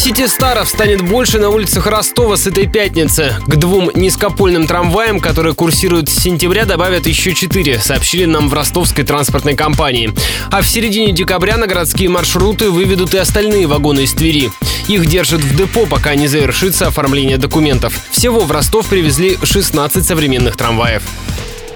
Сити 0.00 0.26
Старов 0.28 0.66
станет 0.66 1.02
больше 1.02 1.38
на 1.38 1.50
улицах 1.50 1.86
Ростова 1.86 2.38
с 2.38 2.46
этой 2.46 2.66
пятницы. 2.66 3.34
К 3.46 3.56
двум 3.56 3.90
низкопольным 3.94 4.66
трамваям, 4.66 5.20
которые 5.20 5.54
курсируют 5.54 6.08
с 6.08 6.14
сентября, 6.14 6.64
добавят 6.64 7.06
еще 7.06 7.34
четыре, 7.34 7.78
сообщили 7.78 8.24
нам 8.24 8.48
в 8.48 8.54
ростовской 8.54 9.04
транспортной 9.04 9.56
компании. 9.56 10.14
А 10.50 10.62
в 10.62 10.66
середине 10.66 11.12
декабря 11.12 11.58
на 11.58 11.66
городские 11.66 12.08
маршруты 12.08 12.70
выведут 12.70 13.12
и 13.12 13.18
остальные 13.18 13.66
вагоны 13.66 14.04
из 14.04 14.14
Твери. 14.14 14.50
Их 14.88 15.04
держат 15.04 15.42
в 15.42 15.54
депо, 15.54 15.84
пока 15.84 16.14
не 16.14 16.28
завершится 16.28 16.86
оформление 16.86 17.36
документов. 17.36 17.92
Всего 18.10 18.40
в 18.40 18.50
Ростов 18.50 18.86
привезли 18.86 19.36
16 19.42 20.02
современных 20.02 20.56
трамваев. 20.56 21.02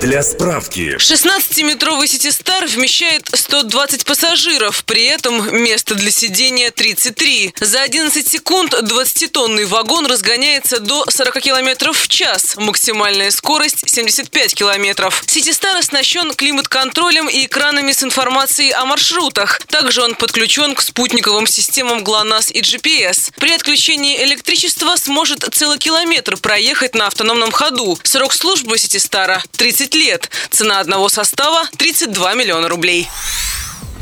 Для 0.04 0.22
справки. 0.22 0.98
16-метровый 0.98 2.06
City 2.08 2.28
Star 2.28 2.66
вмещает 2.66 3.26
120 3.32 4.04
пассажиров, 4.04 4.84
при 4.84 5.06
этом 5.06 5.62
место 5.62 5.94
для 5.94 6.10
сидения 6.10 6.70
33. 6.70 7.54
За 7.58 7.80
11 7.80 8.28
секунд 8.28 8.74
20-тонный 8.74 9.64
вагон 9.64 10.04
разгоняется 10.04 10.80
до 10.80 11.06
40 11.08 11.40
км 11.40 11.92
в 11.94 12.08
час. 12.08 12.54
Максимальная 12.58 13.30
скорость 13.30 13.88
75 13.88 14.54
км. 14.54 15.10
City 15.24 15.58
Star 15.58 15.78
оснащен 15.78 16.34
климат-контролем 16.34 17.30
и 17.30 17.46
экранами 17.46 17.92
с 17.92 18.02
информацией 18.02 18.72
о 18.72 18.84
маршрутах. 18.84 19.60
Также 19.68 20.02
он 20.02 20.16
подключен 20.16 20.74
к 20.74 20.82
спутниковым 20.82 21.46
системам 21.46 22.04
ГЛОНАСС 22.04 22.50
и 22.50 22.60
GPS. 22.60 23.32
При 23.40 23.54
отключении 23.54 24.22
электричества 24.22 24.96
сможет 24.96 25.48
целый 25.54 25.78
километр 25.78 26.36
проехать 26.36 26.94
на 26.94 27.06
автономном 27.06 27.52
ходу. 27.52 27.98
Срок 28.02 28.34
службы 28.34 28.76
City 28.76 28.98
Star 28.98 29.40
30 29.56 29.93
лет. 29.94 30.30
Цена 30.50 30.80
одного 30.80 31.08
состава 31.08 31.68
32 31.76 32.34
миллиона 32.34 32.68
рублей. 32.68 33.08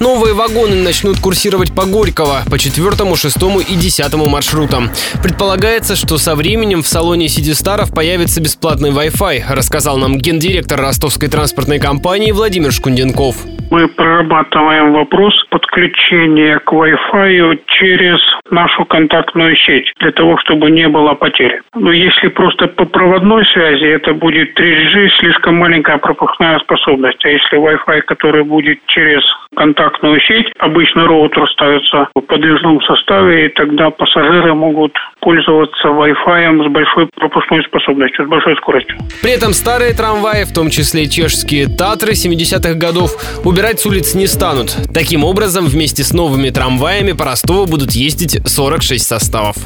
Новые 0.03 0.35
вагоны 0.35 0.83
начнут 0.83 1.21
курсировать 1.21 1.73
по 1.77 1.87
Горького, 1.87 2.43
по 2.51 2.59
четвертому, 2.59 3.15
шестому 3.15 3.61
и 3.61 3.79
десятому 3.79 4.29
маршрутам. 4.29 4.91
Предполагается, 5.23 5.95
что 5.95 6.19
со 6.19 6.35
временем 6.35 6.83
в 6.83 6.89
салоне 6.89 7.29
Сиди 7.29 7.55
Старов 7.55 7.95
появится 7.95 8.43
бесплатный 8.43 8.91
Wi-Fi, 8.91 9.55
рассказал 9.55 9.99
нам 9.99 10.19
гендиректор 10.19 10.81
ростовской 10.81 11.29
транспортной 11.29 11.79
компании 11.79 12.33
Владимир 12.33 12.73
Шкунденков. 12.73 13.47
Мы 13.71 13.87
прорабатываем 13.87 14.93
вопрос 14.93 15.35
подключения 15.51 16.59
к 16.59 16.73
Wi-Fi 16.73 17.61
через 17.79 18.19
нашу 18.51 18.85
контактную 18.85 19.55
сеть, 19.55 19.87
для 20.01 20.11
того, 20.11 20.37
чтобы 20.39 20.73
не 20.73 20.89
было 20.89 21.15
потери. 21.15 21.63
Но 21.75 21.93
если 21.93 22.27
просто 22.27 22.67
по 22.67 22.87
проводной 22.87 23.47
связи, 23.55 23.87
это 23.87 24.15
будет 24.15 24.59
3G, 24.59 25.09
слишком 25.21 25.59
маленькая 25.59 25.99
пропускная 25.99 26.59
способность. 26.59 27.25
А 27.25 27.29
если 27.29 27.57
Wi-Fi, 27.57 28.01
который 28.03 28.43
будет 28.43 28.81
через 28.89 29.23
контактную 29.57 30.21
сеть, 30.21 30.47
обычно 30.59 31.07
роутер 31.07 31.49
ставится 31.51 32.09
в 32.15 32.21
подвижном 32.21 32.81
составе, 32.83 33.47
и 33.47 33.49
тогда 33.51 33.91
пассажиры 33.91 34.55
могут 34.55 34.93
пользоваться 35.21 35.89
Wi-Fi 35.89 36.65
с 36.65 36.73
большой 36.73 37.09
пропускной 37.15 37.63
способностью, 37.65 38.27
с 38.27 38.29
большой 38.29 38.57
скоростью. 38.57 38.97
При 39.23 39.33
этом 39.33 39.53
старые 39.53 39.95
трамваи, 39.95 40.45
в 40.45 40.53
том 40.55 40.71
числе 40.71 41.09
чешские 41.09 41.67
Татры 41.67 42.13
70-х 42.13 42.75
годов, 42.75 43.13
убирать 43.45 43.81
с 43.81 43.87
улиц 43.87 44.15
не 44.15 44.27
станут. 44.27 44.77
Таким 44.93 45.25
образом, 45.25 45.67
вместе 45.67 46.03
с 46.03 46.13
новыми 46.13 46.51
трамваями 46.51 47.13
по 47.13 47.25
Ростову 47.25 47.67
будут 47.67 47.93
ездить 47.93 48.41
46 48.47 49.05
составов. 49.05 49.57